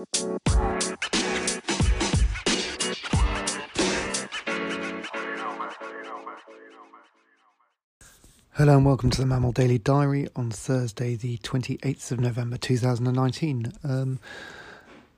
Hello 0.00 0.08
and 8.76 8.86
welcome 8.86 9.10
to 9.10 9.20
the 9.20 9.26
MAMIL 9.26 9.52
Daily 9.52 9.76
Diary 9.76 10.26
on 10.34 10.50
Thursday, 10.50 11.16
the 11.16 11.36
28th 11.38 12.12
of 12.12 12.20
November 12.20 12.56
2019. 12.56 13.72
Um, 13.84 14.18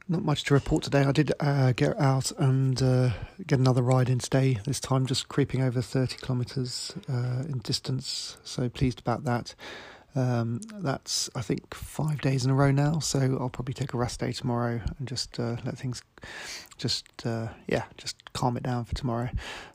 not 0.08 0.24
much 0.24 0.42
to 0.44 0.54
report 0.54 0.82
today. 0.82 1.04
I 1.04 1.12
did 1.12 1.32
uh, 1.38 1.70
get 1.72 1.96
out 2.00 2.32
and 2.32 2.82
uh, 2.82 3.10
get 3.46 3.60
another 3.60 3.82
ride 3.82 4.08
in 4.08 4.18
today, 4.18 4.58
this 4.64 4.80
time 4.80 5.06
just 5.06 5.28
creeping 5.28 5.62
over 5.62 5.80
30 5.80 6.16
kilometres 6.16 6.92
uh, 7.08 7.44
in 7.48 7.60
distance, 7.62 8.36
so 8.42 8.68
pleased 8.68 8.98
about 8.98 9.22
that. 9.24 9.54
Um, 10.14 10.60
that's 10.80 11.30
I 11.34 11.40
think 11.40 11.74
five 11.74 12.20
days 12.20 12.44
in 12.44 12.50
a 12.50 12.54
row 12.54 12.70
now, 12.70 12.98
so 12.98 13.38
I'll 13.40 13.48
probably 13.48 13.74
take 13.74 13.94
a 13.94 13.98
rest 13.98 14.20
day 14.20 14.32
tomorrow 14.32 14.80
and 14.98 15.08
just 15.08 15.40
uh, 15.40 15.56
let 15.64 15.78
things, 15.78 16.02
just 16.76 17.06
uh, 17.24 17.48
yeah, 17.66 17.84
just 17.96 18.32
calm 18.34 18.56
it 18.56 18.62
down 18.62 18.84
for 18.84 18.94
tomorrow. 18.94 19.30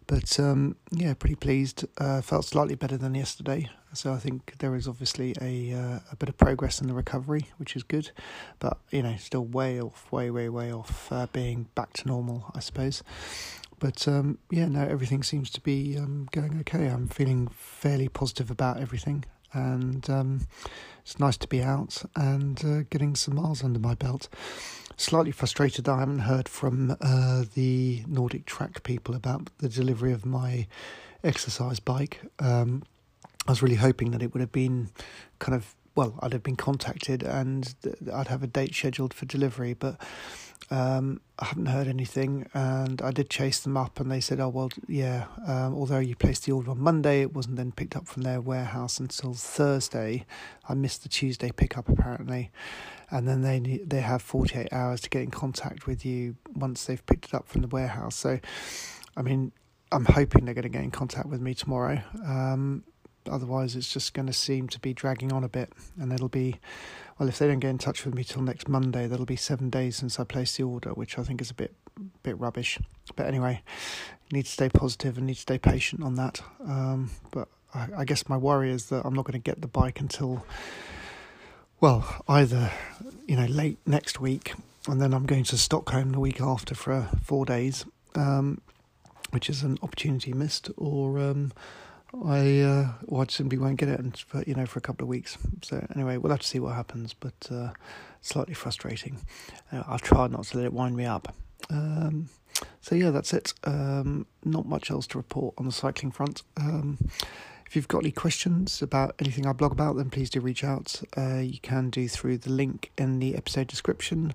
But 0.05 0.39
um, 0.39 0.75
yeah, 0.91 1.15
pretty 1.15 1.35
pleased. 1.35 1.85
Uh, 1.97 2.21
felt 2.21 2.45
slightly 2.45 2.75
better 2.75 2.97
than 2.97 3.15
yesterday, 3.15 3.69
so 3.93 4.13
I 4.13 4.17
think 4.17 4.59
there 4.59 4.75
is 4.75 4.87
obviously 4.87 5.33
a 5.41 5.73
uh, 5.73 5.99
a 6.11 6.15
bit 6.15 6.29
of 6.29 6.37
progress 6.37 6.81
in 6.81 6.87
the 6.87 6.93
recovery, 6.93 7.47
which 7.57 7.75
is 7.75 7.81
good. 7.81 8.11
But 8.59 8.77
you 8.91 9.01
know, 9.01 9.15
still 9.17 9.45
way 9.45 9.81
off, 9.81 10.11
way 10.11 10.29
way 10.29 10.49
way 10.49 10.71
off 10.71 11.11
uh, 11.11 11.25
being 11.33 11.67
back 11.73 11.93
to 11.93 12.07
normal, 12.07 12.51
I 12.53 12.59
suppose. 12.59 13.01
But 13.79 14.07
um, 14.07 14.37
yeah, 14.49 14.67
no, 14.67 14.81
everything 14.81 15.23
seems 15.23 15.49
to 15.51 15.61
be 15.61 15.97
um, 15.97 16.27
going 16.31 16.59
okay. 16.61 16.87
I'm 16.87 17.07
feeling 17.07 17.47
fairly 17.47 18.07
positive 18.07 18.49
about 18.51 18.79
everything 18.79 19.25
and 19.53 20.09
um, 20.09 20.47
it's 21.01 21.19
nice 21.19 21.37
to 21.37 21.47
be 21.47 21.61
out 21.61 22.03
and 22.15 22.63
uh, 22.65 22.83
getting 22.89 23.15
some 23.15 23.35
miles 23.35 23.63
under 23.63 23.79
my 23.79 23.95
belt. 23.95 24.27
Slightly 24.97 25.31
frustrated 25.31 25.85
that 25.85 25.91
I 25.93 25.99
haven't 25.99 26.19
heard 26.19 26.49
from 26.49 26.97
uh, 26.99 27.43
the 27.53 28.03
NordicTrack 28.09 28.83
people 28.83 29.15
about 29.15 29.49
the 29.59 29.69
delivery 29.69 30.11
of 30.11 30.25
my 30.25 30.67
exercise 31.23 31.79
bike. 31.79 32.19
Um, 32.39 32.83
I 33.47 33.51
was 33.51 33.61
really 33.61 33.75
hoping 33.75 34.11
that 34.11 34.21
it 34.21 34.33
would 34.33 34.41
have 34.41 34.51
been 34.51 34.89
kind 35.39 35.55
of 35.55 35.73
well, 35.97 36.17
I'd 36.21 36.31
have 36.31 36.43
been 36.43 36.55
contacted 36.55 37.23
and 37.23 37.73
I'd 38.13 38.27
have 38.27 38.43
a 38.43 38.47
date 38.47 38.75
scheduled 38.75 39.15
for 39.15 39.25
delivery, 39.25 39.73
but 39.73 39.99
um, 40.69 41.21
I 41.39 41.45
haven't 41.45 41.67
heard 41.67 41.87
anything, 41.87 42.47
and 42.53 43.01
I 43.01 43.11
did 43.11 43.29
chase 43.29 43.59
them 43.61 43.77
up, 43.77 43.99
and 43.99 44.11
they 44.11 44.19
said, 44.19 44.39
"Oh 44.39 44.49
well, 44.49 44.69
yeah. 44.87 45.25
Um, 45.47 45.73
although 45.73 45.99
you 45.99 46.15
placed 46.15 46.45
the 46.45 46.51
order 46.51 46.71
on 46.71 46.79
Monday, 46.79 47.21
it 47.21 47.33
wasn't 47.33 47.55
then 47.55 47.71
picked 47.71 47.95
up 47.95 48.07
from 48.07 48.23
their 48.23 48.41
warehouse 48.41 48.99
until 48.99 49.33
Thursday. 49.33 50.25
I 50.67 50.73
missed 50.73 51.03
the 51.03 51.09
Tuesday 51.09 51.51
pickup 51.51 51.87
apparently, 51.89 52.51
and 53.09 53.27
then 53.27 53.41
they 53.41 53.81
they 53.85 54.01
have 54.01 54.21
forty 54.21 54.59
eight 54.59 54.73
hours 54.73 55.01
to 55.01 55.09
get 55.09 55.21
in 55.21 55.31
contact 55.31 55.87
with 55.87 56.05
you 56.05 56.35
once 56.53 56.85
they've 56.85 57.05
picked 57.05 57.25
it 57.25 57.33
up 57.33 57.47
from 57.47 57.61
the 57.61 57.69
warehouse. 57.69 58.15
So, 58.15 58.39
I 59.15 59.21
mean, 59.21 59.53
I'm 59.91 60.05
hoping 60.05 60.45
they're 60.45 60.53
going 60.53 60.63
to 60.63 60.69
get 60.69 60.83
in 60.83 60.91
contact 60.91 61.27
with 61.27 61.39
me 61.39 61.53
tomorrow. 61.53 62.01
Um, 62.25 62.83
otherwise, 63.29 63.75
it's 63.75 63.91
just 63.91 64.13
going 64.13 64.27
to 64.27 64.33
seem 64.33 64.67
to 64.69 64.79
be 64.79 64.93
dragging 64.93 65.31
on 65.31 65.43
a 65.43 65.49
bit, 65.49 65.71
and 65.99 66.11
it'll 66.11 66.29
be 66.29 66.59
well, 67.17 67.27
if 67.27 67.39
they 67.39 67.47
don't 67.47 67.59
get 67.59 67.69
in 67.69 67.79
touch 67.79 68.05
with 68.05 68.13
me 68.13 68.23
till 68.23 68.43
next 68.43 68.67
Monday, 68.67 69.07
that'll 69.07 69.25
be 69.25 69.35
seven 69.35 69.69
days 69.69 69.95
since 69.95 70.19
I 70.19 70.23
placed 70.23 70.57
the 70.57 70.63
order, 70.63 70.91
which 70.91 71.17
I 71.17 71.23
think 71.23 71.41
is 71.41 71.49
a 71.49 71.55
bit 71.55 71.73
bit 72.23 72.39
rubbish. 72.39 72.79
But 73.15 73.25
anyway, 73.25 73.63
need 74.31 74.45
to 74.45 74.51
stay 74.51 74.69
positive 74.69 75.17
and 75.17 75.25
need 75.25 75.35
to 75.35 75.41
stay 75.41 75.57
patient 75.57 76.03
on 76.03 76.15
that. 76.15 76.41
Um, 76.63 77.09
but 77.31 77.47
I, 77.73 77.87
I 77.97 78.05
guess 78.05 78.29
my 78.29 78.37
worry 78.37 78.71
is 78.71 78.87
that 78.87 79.03
I'm 79.05 79.13
not 79.13 79.25
going 79.25 79.33
to 79.33 79.39
get 79.39 79.61
the 79.61 79.67
bike 79.67 79.99
until 79.99 80.45
well, 81.79 82.23
either 82.27 82.71
you 83.27 83.35
know 83.35 83.45
late 83.45 83.77
next 83.85 84.19
week, 84.19 84.53
and 84.87 85.01
then 85.01 85.13
I'm 85.13 85.25
going 85.25 85.43
to 85.45 85.57
Stockholm 85.57 86.11
the 86.11 86.19
week 86.19 86.39
after 86.41 86.75
for 86.75 87.09
four 87.23 87.45
days, 87.45 87.85
um, 88.15 88.61
which 89.31 89.49
is 89.49 89.63
an 89.63 89.77
opportunity 89.81 90.33
missed, 90.33 90.69
or 90.77 91.19
um, 91.19 91.51
I 92.13 92.61
uh, 92.61 92.91
well, 93.05 93.21
I 93.21 93.25
simply 93.29 93.57
won't 93.57 93.77
get 93.77 93.89
it 93.89 94.17
for 94.17 94.43
you 94.43 94.55
know 94.55 94.65
for 94.65 94.79
a 94.79 94.81
couple 94.81 95.03
of 95.03 95.09
weeks. 95.09 95.37
So 95.61 95.85
anyway, 95.93 96.17
we'll 96.17 96.31
have 96.31 96.41
to 96.41 96.47
see 96.47 96.59
what 96.59 96.75
happens, 96.75 97.13
but 97.13 97.33
uh, 97.51 97.71
slightly 98.21 98.53
frustrating. 98.53 99.19
Uh, 99.71 99.83
I'll 99.87 99.99
try 99.99 100.27
not 100.27 100.45
to 100.45 100.57
let 100.57 100.65
it 100.65 100.73
wind 100.73 100.95
me 100.95 101.05
up. 101.05 101.35
Um, 101.69 102.29
so 102.81 102.95
yeah, 102.95 103.11
that's 103.11 103.33
it. 103.33 103.53
Um, 103.65 104.25
not 104.43 104.65
much 104.65 104.89
else 104.89 105.07
to 105.07 105.17
report 105.17 105.55
on 105.57 105.65
the 105.65 105.71
cycling 105.71 106.11
front. 106.11 106.43
Um, 106.55 106.97
if 107.67 107.75
you've 107.75 107.89
got 107.89 107.99
any 107.99 108.11
questions 108.11 108.81
about 108.81 109.13
anything 109.19 109.45
I 109.45 109.51
blog 109.51 109.73
about, 109.73 109.97
then 109.97 110.09
please 110.09 110.29
do 110.29 110.39
reach 110.39 110.63
out. 110.63 111.01
Uh, 111.17 111.39
you 111.39 111.59
can 111.59 111.89
do 111.89 112.07
through 112.07 112.37
the 112.37 112.49
link 112.49 112.91
in 112.97 113.19
the 113.19 113.35
episode 113.35 113.67
description 113.67 114.33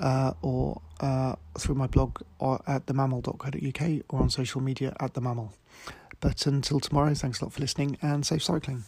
uh, 0.00 0.32
or 0.42 0.80
uh, 0.98 1.36
through 1.56 1.76
my 1.76 1.86
blog 1.86 2.18
or 2.40 2.60
at 2.66 2.86
themamil.co.uk 2.86 4.04
or 4.08 4.20
on 4.20 4.30
social 4.30 4.60
media 4.60 4.96
at 4.98 5.14
themamil. 5.14 5.50
But 6.22 6.46
until 6.46 6.80
tomorrow, 6.80 7.12
thanks 7.14 7.40
a 7.40 7.44
lot 7.44 7.52
for 7.52 7.60
listening 7.60 7.98
and 8.00 8.24
safe 8.24 8.44
cycling. 8.44 8.84